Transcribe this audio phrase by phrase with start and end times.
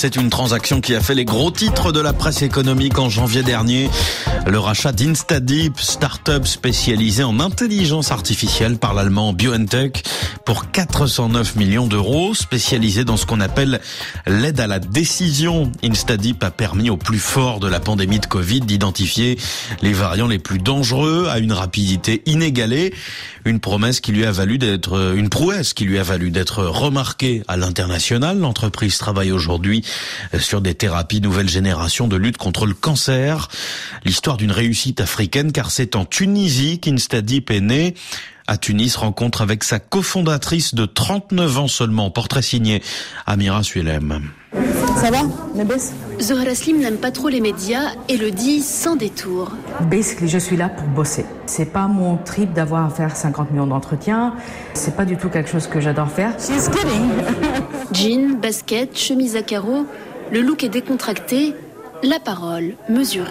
[0.00, 3.42] C'est une transaction qui a fait les gros titres de la presse économique en janvier
[3.42, 3.90] dernier.
[4.46, 10.04] Le rachat d'Instadeep, start-up spécialisée en intelligence artificielle par l'allemand BioNTech
[10.44, 13.80] pour 409 millions d'euros, spécialisée dans ce qu'on appelle
[14.28, 15.72] l'aide à la décision.
[15.82, 19.36] Instadeep a permis au plus fort de la pandémie de Covid d'identifier
[19.82, 22.94] les variants les plus dangereux à une rapidité inégalée.
[23.44, 27.42] Une promesse qui lui a valu d'être, une prouesse qui lui a valu d'être remarquée
[27.48, 28.38] à l'international.
[28.38, 29.82] L'entreprise travaille aujourd'hui
[30.38, 33.48] sur des thérapies nouvelle génération de lutte contre le cancer.
[34.04, 37.94] L'histoire d'une réussite africaine car c'est en Tunisie qu'Instadeep est né.
[38.46, 42.10] À Tunis, rencontre avec sa cofondatrice de 39 ans seulement.
[42.10, 42.82] Portrait signé
[43.26, 44.22] Amira Suelem.
[44.96, 45.20] Ça va,
[46.20, 49.52] Zohra Slim n'aime pas trop les médias et le dit sans détour.
[49.82, 51.24] Basically, je suis là pour bosser.
[51.46, 54.34] C'est pas mon trip d'avoir à faire 50 millions d'entretiens.
[54.74, 56.32] C'est pas du tout quelque chose que j'adore faire.
[56.38, 57.10] She's kidding.
[57.92, 59.86] Jean, basket, chemise à carreaux,
[60.32, 61.54] le look est décontracté,
[62.02, 63.30] la parole mesurée.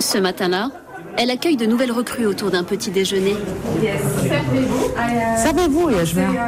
[0.00, 0.70] Ce matin-là,
[1.16, 3.36] elle accueille de nouvelles recrues autour d'un petit déjeuner.
[5.36, 5.90] Savez-vous,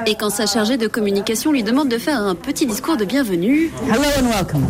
[0.07, 3.71] Et quand sa chargée de communication lui demande de faire un petit discours de bienvenue,
[3.89, 4.67] Hello and welcome.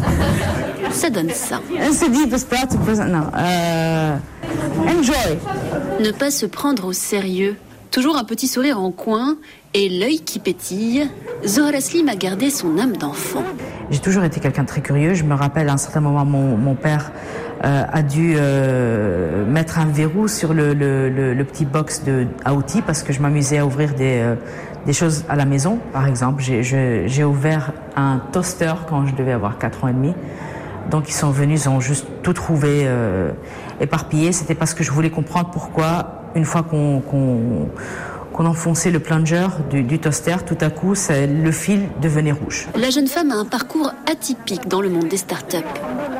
[0.93, 1.61] Ça donne ça.
[1.71, 1.79] Uh,
[4.89, 5.39] enjoy.
[6.01, 7.57] Ne pas se prendre au sérieux.
[7.91, 9.37] Toujours un petit sourire en coin
[9.75, 11.09] et l'œil qui pétille,
[11.47, 13.43] Zohra Slim a gardé son âme d'enfant.
[13.91, 15.15] J'ai toujours été quelqu'un de très curieux.
[15.15, 17.11] Je me rappelle à un certain moment, mon, mon père
[17.65, 22.55] euh, a dû euh, mettre un verrou sur le, le, le, petit box de, à
[22.55, 24.35] outils parce que je m'amusais à ouvrir des, euh,
[24.87, 25.79] des choses à la maison.
[25.93, 30.15] Par exemple, j'ai ouvert un toaster quand je devais avoir 4 ans et demi.
[30.91, 32.89] Donc ils sont venus, ils ont juste tout trouvé
[33.81, 34.33] éparpillé.
[34.33, 37.03] C'était parce que je voulais comprendre pourquoi, une fois qu'on
[38.39, 42.69] enfonçait le plunger du, toaster, tout à coup, le fil devenait rouge.
[42.77, 45.57] La jeune femme a un parcours atypique dans le monde des startups.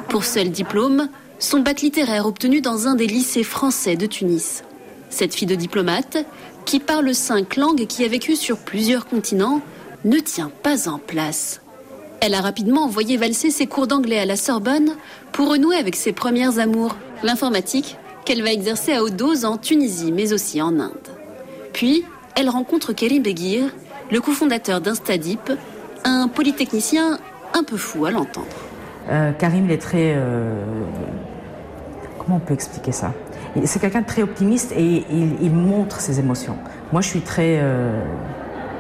[0.09, 4.63] Pour seul diplôme, son bac littéraire obtenu dans un des lycées français de Tunis.
[5.09, 6.19] Cette fille de diplomate,
[6.65, 9.61] qui parle cinq langues et qui a vécu sur plusieurs continents,
[10.05, 11.60] ne tient pas en place.
[12.21, 14.91] Elle a rapidement envoyé valser ses cours d'anglais à la Sorbonne
[15.33, 20.13] pour renouer avec ses premières amours, l'informatique, qu'elle va exercer à haute dose en Tunisie,
[20.13, 21.09] mais aussi en Inde.
[21.73, 22.05] Puis,
[22.37, 23.71] elle rencontre Kerim Beguir,
[24.11, 25.53] le cofondateur d'Instadip,
[26.05, 27.19] un polytechnicien
[27.55, 28.47] un peu fou à l'entendre.
[29.09, 30.15] Euh, Karim, il est très.
[30.15, 30.63] Euh,
[32.19, 33.15] comment on peut expliquer ça?
[33.65, 36.57] C'est quelqu'un de très optimiste et il, montre ses émotions.
[36.93, 37.59] Moi, je suis très.
[37.61, 38.03] Euh,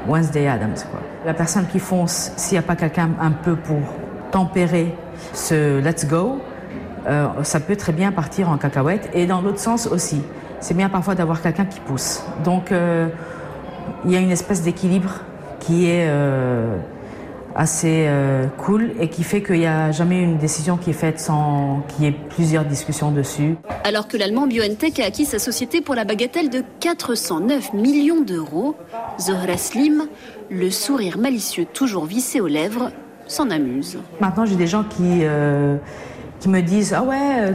[0.06, 1.00] Wednesday Adams, quoi.
[1.24, 3.80] La personne qui fonce, s'il n'y a pas quelqu'un un peu pour
[4.30, 4.94] tempérer
[5.34, 6.40] ce let's go,
[7.42, 9.10] ça peut très bien partir en cacahuète.
[9.12, 10.22] Et dans l'autre sens aussi
[10.60, 12.22] c'est bien parfois d'avoir quelqu'un qui pousse.
[12.44, 13.08] Donc euh,
[14.04, 15.10] il y a une espèce d'équilibre
[15.58, 16.76] qui est euh,
[17.60, 21.20] assez euh, cool et qui fait qu'il n'y a jamais une décision qui est faite
[21.20, 23.56] sans qu'il y ait plusieurs discussions dessus.
[23.84, 28.76] Alors que l'allemand BioNTech a acquis sa société pour la bagatelle de 409 millions d'euros,
[29.20, 30.06] Zohra Slim,
[30.48, 32.92] le sourire malicieux toujours vissé aux lèvres,
[33.26, 33.98] s'en amuse.
[34.20, 35.22] Maintenant j'ai des gens qui
[36.40, 37.54] qui me disent ah ouais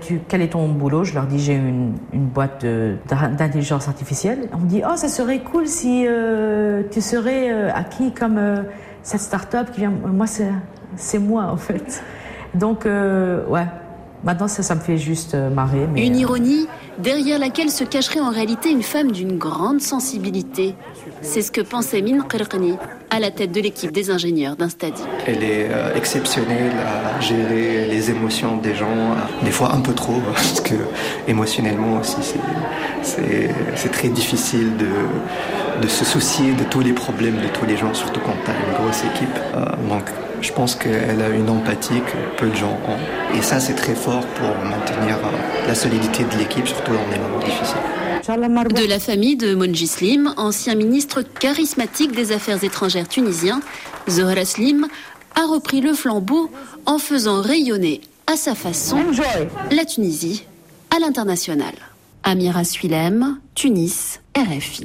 [0.00, 1.04] tu, quel est ton boulot?
[1.04, 5.40] Je leur dis j'ai une, une boîte d'intelligence artificielle on me dit oh ça serait
[5.40, 8.62] cool si euh, tu serais euh, acquis comme euh,
[9.04, 10.26] cette start-up qui vient moi
[10.96, 12.02] c'est moi en fait
[12.54, 13.66] donc ouais
[14.24, 15.86] Maintenant, ça, ça me fait juste marrer.
[15.96, 16.66] Une ironie
[16.98, 20.74] derrière laquelle se cacherait en réalité une femme d'une grande sensibilité.
[21.20, 22.76] C'est ce que pensait Min Qirqni,
[23.10, 25.02] à la tête de l'équipe des ingénieurs d'Instadi.
[25.26, 30.20] Elle est euh, exceptionnelle à gérer les émotions des gens, des fois un peu trop,
[30.32, 30.74] parce que
[31.28, 32.16] émotionnellement aussi,
[33.02, 34.86] c'est très difficile de,
[35.82, 38.54] de, se soucier de tous les problèmes de tous les gens, surtout quand tu as
[38.54, 39.38] une grosse équipe.
[39.54, 40.04] Euh, donc,
[40.40, 43.36] je pense qu'elle a une empathie que peu de gens ont.
[43.36, 47.18] Et ça, c'est très fort pour maintenir euh, la solidité de l'équipe, surtout dans des
[47.18, 47.76] moments difficiles.
[48.26, 53.60] De la famille de Monji Slim, ancien ministre charismatique des Affaires étrangères tunisien,
[54.08, 54.86] Zohra Slim
[55.34, 56.50] a repris le flambeau
[56.86, 58.98] en faisant rayonner à sa façon
[59.70, 60.44] la Tunisie
[60.94, 61.74] à l'international.
[62.22, 64.82] Amira Suilem, Tunis, RFI.